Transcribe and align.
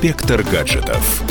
Инспектор 0.00 0.44
гаджетов. 0.44 1.24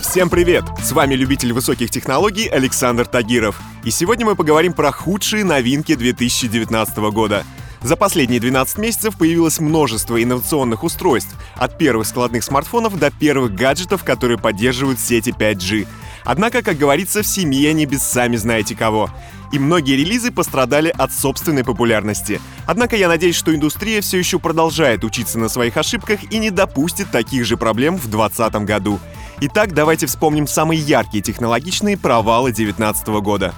Всем 0.00 0.28
привет! 0.28 0.64
С 0.82 0.90
вами 0.90 1.14
любитель 1.14 1.52
высоких 1.52 1.90
технологий 1.92 2.48
Александр 2.48 3.06
Тагиров. 3.06 3.60
И 3.84 3.92
сегодня 3.92 4.26
мы 4.26 4.34
поговорим 4.34 4.72
про 4.72 4.90
худшие 4.90 5.44
новинки 5.44 5.94
2019 5.94 6.98
года. 7.12 7.44
За 7.82 7.94
последние 7.94 8.40
12 8.40 8.78
месяцев 8.78 9.16
появилось 9.16 9.60
множество 9.60 10.20
инновационных 10.20 10.82
устройств, 10.82 11.36
от 11.54 11.78
первых 11.78 12.08
складных 12.08 12.42
смартфонов 12.42 12.98
до 12.98 13.12
первых 13.12 13.54
гаджетов, 13.54 14.02
которые 14.02 14.38
поддерживают 14.38 14.98
сети 14.98 15.30
5G. 15.30 15.86
Однако, 16.26 16.60
как 16.60 16.76
говорится, 16.76 17.22
в 17.22 17.26
семье 17.26 17.70
они 17.70 17.86
без 17.86 18.02
сами 18.02 18.36
знаете 18.36 18.76
кого 18.76 19.08
и 19.52 19.58
многие 19.58 19.96
релизы 19.96 20.30
пострадали 20.30 20.92
от 20.96 21.12
собственной 21.12 21.64
популярности. 21.64 22.40
Однако 22.66 22.96
я 22.96 23.08
надеюсь, 23.08 23.36
что 23.36 23.54
индустрия 23.54 24.00
все 24.00 24.18
еще 24.18 24.38
продолжает 24.38 25.04
учиться 25.04 25.38
на 25.38 25.48
своих 25.48 25.76
ошибках 25.76 26.20
и 26.30 26.38
не 26.38 26.50
допустит 26.50 27.10
таких 27.10 27.44
же 27.44 27.56
проблем 27.56 27.96
в 27.96 28.08
2020 28.08 28.54
году. 28.66 29.00
Итак, 29.40 29.74
давайте 29.74 30.06
вспомним 30.06 30.46
самые 30.46 30.80
яркие 30.80 31.22
технологичные 31.22 31.98
провалы 31.98 32.52
2019 32.52 33.08
года. 33.22 33.54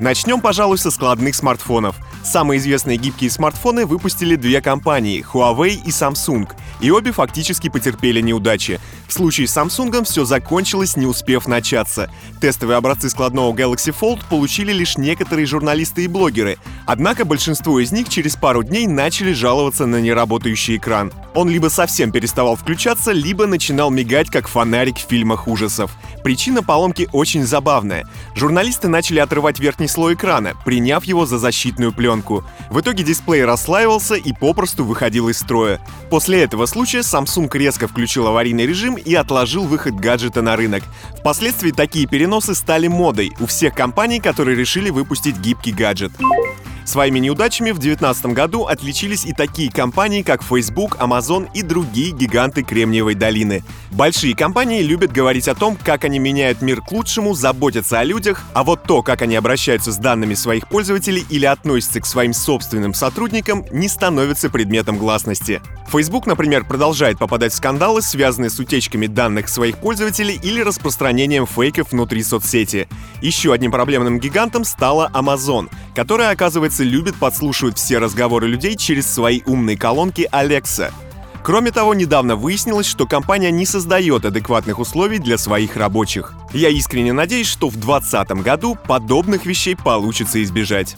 Начнем, 0.00 0.40
пожалуй, 0.40 0.78
со 0.78 0.90
складных 0.90 1.34
смартфонов. 1.34 1.96
Самые 2.22 2.58
известные 2.58 2.98
гибкие 2.98 3.30
смартфоны 3.30 3.84
выпустили 3.84 4.36
две 4.36 4.60
компании— 4.60 5.24
Huawei 5.32 5.82
и 5.84 5.88
Samsung, 5.88 6.48
и 6.80 6.90
обе 6.90 7.10
фактически 7.10 7.68
потерпели 7.68 8.20
неудачи. 8.20 8.80
В 9.08 9.12
случае 9.14 9.48
с 9.48 9.56
Samsung 9.56 10.04
все 10.04 10.26
закончилось, 10.26 10.94
не 10.94 11.06
успев 11.06 11.48
начаться. 11.48 12.10
Тестовые 12.42 12.76
образцы 12.76 13.08
складного 13.08 13.54
Galaxy 13.54 13.94
Fold 13.98 14.20
получили 14.28 14.70
лишь 14.70 14.98
некоторые 14.98 15.46
журналисты 15.46 16.04
и 16.04 16.08
блогеры, 16.08 16.58
однако 16.84 17.24
большинство 17.24 17.80
из 17.80 17.90
них 17.90 18.10
через 18.10 18.36
пару 18.36 18.62
дней 18.62 18.86
начали 18.86 19.32
жаловаться 19.32 19.86
на 19.86 20.02
неработающий 20.02 20.76
экран. 20.76 21.10
Он 21.34 21.48
либо 21.48 21.68
совсем 21.68 22.12
переставал 22.12 22.56
включаться, 22.56 23.12
либо 23.12 23.46
начинал 23.46 23.90
мигать, 23.90 24.28
как 24.28 24.46
фонарик 24.46 24.98
в 24.98 25.08
фильмах 25.08 25.48
ужасов. 25.48 25.90
Причина 26.22 26.62
поломки 26.62 27.08
очень 27.12 27.44
забавная. 27.44 28.06
Журналисты 28.34 28.88
начали 28.88 29.20
отрывать 29.20 29.58
верхний 29.58 29.88
слой 29.88 30.14
экрана, 30.14 30.52
приняв 30.66 31.04
его 31.04 31.24
за 31.24 31.38
защитную 31.38 31.92
пленку. 31.92 32.44
В 32.70 32.80
итоге 32.80 33.04
дисплей 33.04 33.44
расслаивался 33.44 34.16
и 34.16 34.32
попросту 34.34 34.84
выходил 34.84 35.30
из 35.30 35.38
строя. 35.38 35.80
После 36.10 36.42
этого 36.42 36.66
случая 36.66 37.00
Samsung 37.00 37.48
резко 37.56 37.88
включил 37.88 38.26
аварийный 38.26 38.66
режим 38.66 38.97
и 38.98 39.14
отложил 39.14 39.64
выход 39.64 39.94
гаджета 39.94 40.42
на 40.42 40.56
рынок. 40.56 40.82
Впоследствии 41.18 41.70
такие 41.70 42.06
переносы 42.06 42.54
стали 42.54 42.88
модой 42.88 43.32
у 43.40 43.46
всех 43.46 43.74
компаний, 43.74 44.20
которые 44.20 44.56
решили 44.56 44.90
выпустить 44.90 45.38
гибкий 45.38 45.72
гаджет. 45.72 46.12
Своими 46.88 47.18
неудачами 47.18 47.70
в 47.70 47.78
2019 47.78 48.32
году 48.32 48.64
отличились 48.64 49.26
и 49.26 49.34
такие 49.34 49.70
компании, 49.70 50.22
как 50.22 50.42
Facebook, 50.42 50.96
Amazon 50.96 51.46
и 51.52 51.60
другие 51.60 52.12
гиганты 52.12 52.62
Кремниевой 52.62 53.14
долины. 53.14 53.62
Большие 53.90 54.34
компании 54.34 54.80
любят 54.80 55.12
говорить 55.12 55.48
о 55.48 55.54
том, 55.54 55.76
как 55.76 56.04
они 56.04 56.18
меняют 56.18 56.62
мир 56.62 56.80
к 56.80 56.90
лучшему, 56.90 57.34
заботятся 57.34 57.98
о 57.98 58.04
людях, 58.04 58.42
а 58.54 58.64
вот 58.64 58.84
то, 58.84 59.02
как 59.02 59.20
они 59.20 59.36
обращаются 59.36 59.92
с 59.92 59.98
данными 59.98 60.32
своих 60.32 60.66
пользователей 60.66 61.26
или 61.28 61.44
относятся 61.44 62.00
к 62.00 62.06
своим 62.06 62.32
собственным 62.32 62.94
сотрудникам, 62.94 63.66
не 63.70 63.86
становится 63.86 64.48
предметом 64.48 64.96
гласности. 64.96 65.60
Facebook, 65.92 66.26
например, 66.26 66.64
продолжает 66.64 67.18
попадать 67.18 67.52
в 67.52 67.56
скандалы, 67.56 68.00
связанные 68.00 68.48
с 68.48 68.58
утечками 68.58 69.06
данных 69.06 69.50
своих 69.50 69.76
пользователей 69.76 70.40
или 70.42 70.62
распространением 70.62 71.46
фейков 71.46 71.92
внутри 71.92 72.22
соцсети. 72.22 72.88
Еще 73.20 73.52
одним 73.52 73.72
проблемным 73.72 74.20
гигантом 74.20 74.64
стала 74.64 75.10
Amazon, 75.12 75.68
которая, 75.94 76.30
оказывается, 76.30 76.84
любит 76.84 77.16
подслушивать 77.16 77.76
все 77.76 77.98
разговоры 77.98 78.46
людей 78.46 78.76
через 78.76 79.06
свои 79.12 79.42
умные 79.46 79.76
колонки 79.76 80.28
Alexa. 80.32 80.92
Кроме 81.42 81.70
того, 81.70 81.94
недавно 81.94 82.36
выяснилось, 82.36 82.86
что 82.86 83.06
компания 83.06 83.50
не 83.50 83.64
создает 83.64 84.24
адекватных 84.24 84.78
условий 84.78 85.18
для 85.18 85.38
своих 85.38 85.76
рабочих. 85.76 86.34
Я 86.52 86.68
искренне 86.68 87.12
надеюсь, 87.12 87.46
что 87.46 87.68
в 87.68 87.76
2020 87.76 88.30
году 88.42 88.76
подобных 88.86 89.46
вещей 89.46 89.74
получится 89.74 90.42
избежать. 90.42 90.96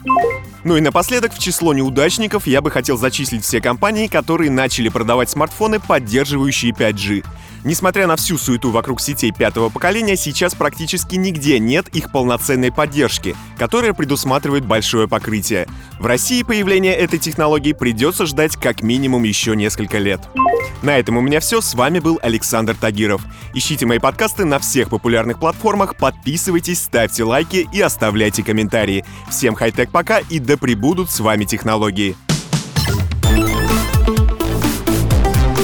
Ну 0.65 0.77
и 0.77 0.81
напоследок, 0.81 1.33
в 1.33 1.39
число 1.39 1.72
неудачников 1.72 2.47
я 2.47 2.61
бы 2.61 2.71
хотел 2.71 2.99
зачислить 2.99 3.45
все 3.45 3.61
компании, 3.61 4.09
которые 4.09 4.50
начали 4.50 4.89
продавать 4.89 5.31
смартфоны, 5.31 5.78
поддерживающие 5.78 6.72
5G. 6.72 7.25
Несмотря 7.65 8.06
на 8.06 8.16
всю 8.16 8.38
суету 8.38 8.71
вокруг 8.71 9.00
сетей 9.00 9.32
пятого 9.32 9.69
поколения, 9.69 10.16
сейчас 10.16 10.54
практически 10.54 11.16
нигде 11.16 11.59
нет 11.59 11.88
их 11.88 12.10
полноценной 12.10 12.72
поддержки, 12.72 13.37
которая 13.59 13.93
предусматривает 13.93 14.65
большое 14.65 15.09
покрытие. 15.09 15.66
В 15.98 16.06
России 16.06 16.43
появление 16.43 16.94
этой 16.94 17.19
технологии 17.19 17.72
придется 17.72 18.25
ждать 18.25 18.56
как 18.56 18.82
минимум 18.82 19.25
еще 19.25 19.54
несколько 19.54 19.98
лет. 19.98 20.21
На 20.82 20.98
этом 20.98 21.19
у 21.19 21.21
меня 21.21 21.41
все. 21.41 21.60
С 21.60 21.75
вами 21.75 21.98
был 21.98 22.19
Александр 22.22 22.75
Тагиров. 22.75 23.22
Ищите 23.53 23.84
мои 23.84 23.98
подкасты 23.98 24.44
на 24.44 24.59
всех 24.59 24.88
популярных 24.88 25.38
платформах, 25.38 25.97
подписывайтесь, 25.97 26.81
ставьте 26.81 27.25
лайки 27.25 27.69
и 27.72 27.81
оставляйте 27.81 28.42
комментарии. 28.42 29.04
Всем 29.28 29.54
хай-тек 29.54 29.91
пока 29.91 30.21
и 30.21 30.38
да 30.38 30.56
пребудут 30.56 31.10
с 31.10 31.21
вами 31.21 31.44
технологии. 31.44 32.16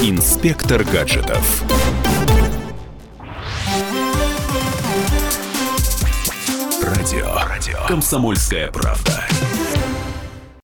Инспектор 0.03 0.85
гаджетов. 0.85 1.65
«Комсомольская 7.87 8.71
правда». 8.71 9.25